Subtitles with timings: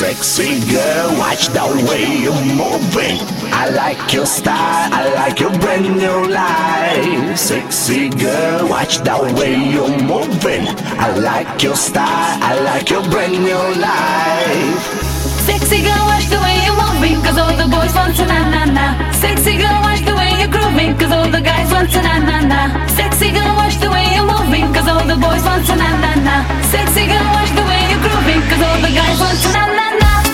[0.00, 3.20] Sexy girl, watch the way you're moving.
[3.52, 7.36] I like your style, I like your brand new life.
[7.36, 10.64] Sexy girl, watch the way you're moving.
[10.96, 14.80] I like your style, I like your brand new life.
[15.44, 18.64] Sexy girl, watch the way you're moving, cause all the boys want to na na
[18.72, 19.12] na.
[19.12, 22.40] Sexy girl, watch the way you're grooving, cause all the guys want to na na
[22.40, 22.86] na.
[22.88, 26.12] Sexy girl, watch the way you're moving, cause all the boys want to na na
[26.24, 26.36] na.
[26.72, 30.29] Sexy girl, watch the way grooving, cause all the guys want to na na na.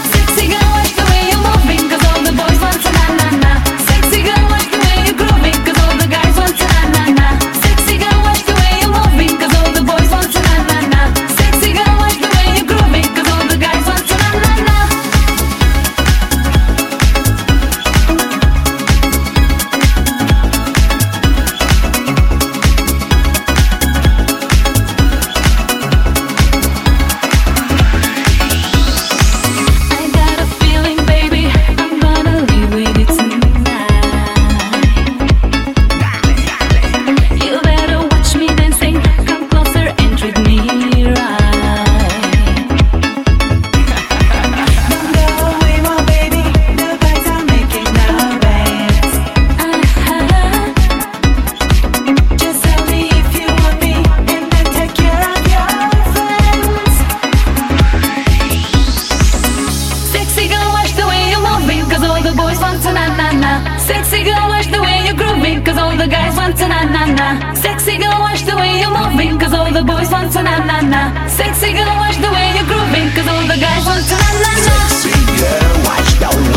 [64.26, 67.54] Girl, watch the way you're grooving, cause all the guys want to na na na.
[67.54, 70.80] Sexy girl, watch the way you're moving, cause all the boys want to na na
[70.80, 71.02] na.
[71.28, 74.52] Sexy girl, watch the way you're grooving, cause all the guys want to na na
[74.66, 74.74] na.
[75.02, 76.55] Sexy girl, watch the way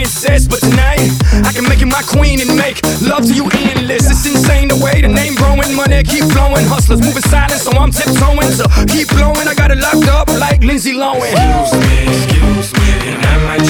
[0.00, 0.48] princess.
[0.48, 1.12] But tonight,
[1.44, 4.08] I can make you my queen and make love to you endless.
[4.08, 6.64] It's insane the way the name growing, money keep flowing.
[6.64, 8.52] Hustlers moving silent, so I'm tiptoeing.
[8.56, 11.36] So keep blowing, I got it locked up like Lindsay Lohan.
[11.36, 13.69] Excuse me, excuse me, and I might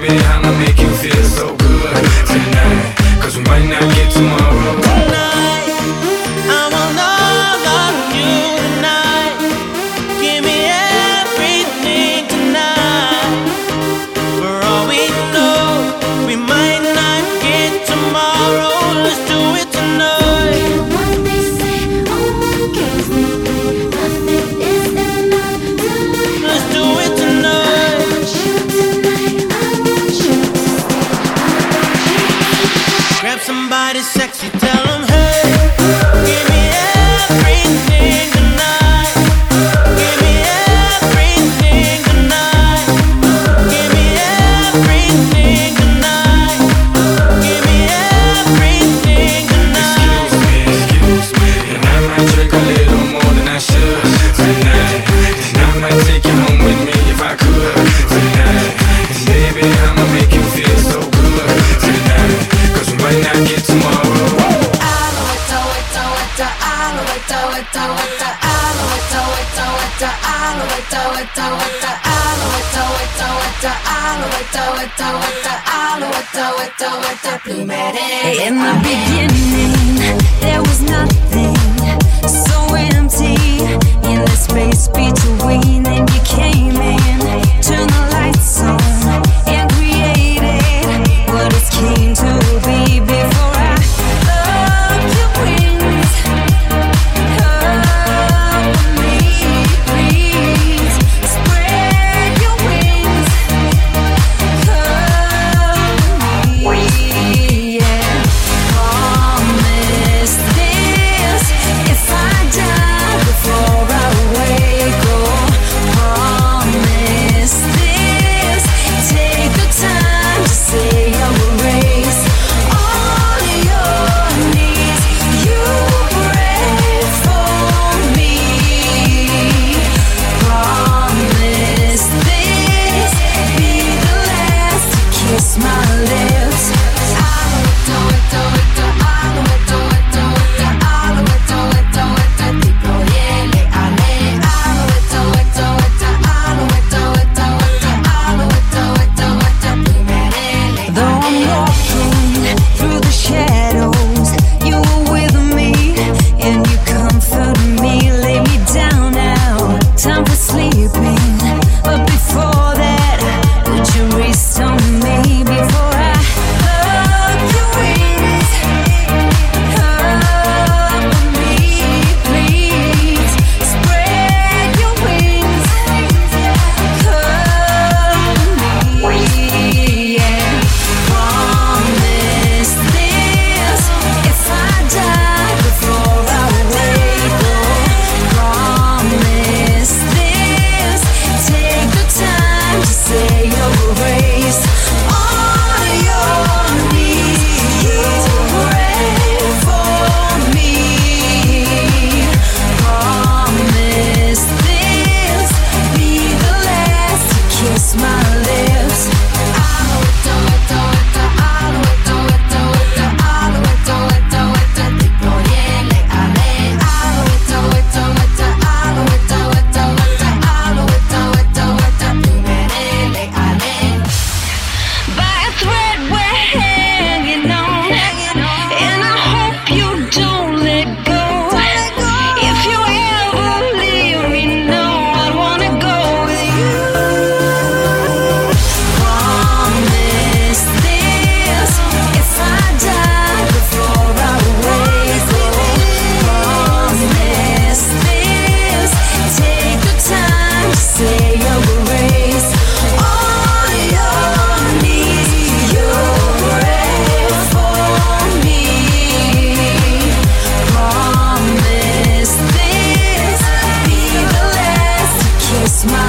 [0.00, 2.94] Baby, I'ma make you feel so good tonight.
[3.20, 4.87] Cause we might not get tomorrow.
[77.90, 79.67] In the beginning.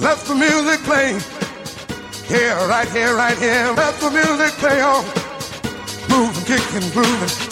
[0.00, 1.18] Let the music play.
[2.28, 3.72] Here, right here, right here.
[3.76, 5.04] Let the music play on.
[6.08, 7.47] Moving, kicking, grooving.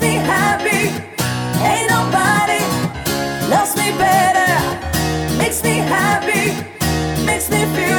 [0.00, 0.92] makes me happy.
[1.64, 2.60] Ain't nobody
[3.48, 5.38] loves me better.
[5.38, 6.52] Makes me happy,
[7.24, 7.95] makes me feel.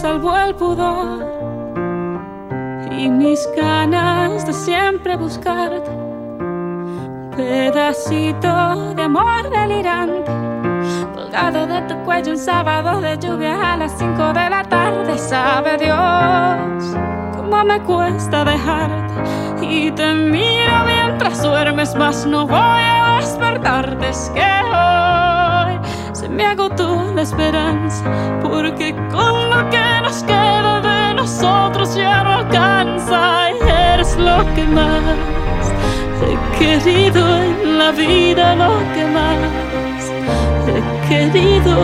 [0.00, 1.26] Salvó el pudor
[2.96, 5.90] y mis ganas de siempre buscarte.
[7.36, 10.30] Pedacito de amor delirante,
[11.14, 15.18] colgado de tu cuello un sábado de lluvia a las 5 de la tarde.
[15.18, 16.96] Sabe Dios
[17.36, 19.14] cómo me cuesta dejarte
[19.60, 24.08] y te miro mientras duermes, mas no voy a despertarte.
[24.08, 25.80] Es que hoy
[26.12, 28.04] se me agotó la esperanza,
[28.42, 33.50] porque con lo que nos queda de nosotros ya no alcanza.
[33.92, 35.02] Eres lo que más
[36.24, 40.00] he querido en la vida, lo que más
[40.70, 41.74] he querido.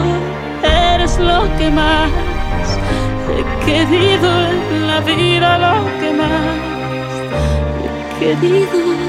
[0.62, 2.10] Eres lo que más
[3.34, 7.10] he querido en la vida, lo que más
[7.84, 9.03] he querido.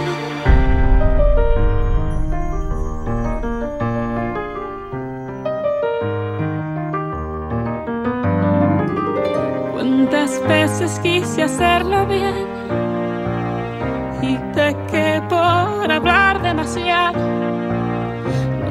[11.46, 12.48] Hacerlo bien.
[14.22, 17.20] Y pequé por hablar demasiado,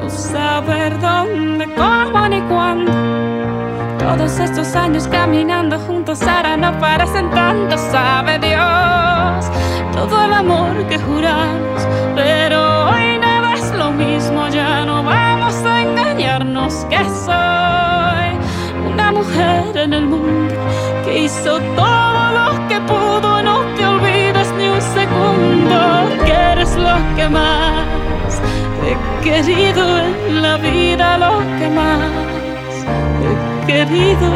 [0.01, 2.91] no saber dónde, cómo ni cuándo.
[3.97, 9.45] Todos estos años caminando juntos ahora no parecen tanto, sabe Dios,
[9.93, 15.81] todo el amor que juramos, pero hoy nada es lo mismo, ya no vamos a
[15.81, 20.53] engañarnos que soy una mujer en el mundo
[21.05, 26.95] que hizo todo lo que pudo, no te olvides ni un segundo, que eres lo
[27.15, 28.41] que más
[28.85, 32.01] he querido en la vida, lo que más
[33.25, 34.31] he querido,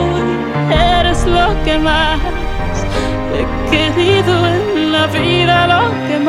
[0.71, 2.19] eres lo que más
[3.35, 6.28] he querido en la vida, lo que más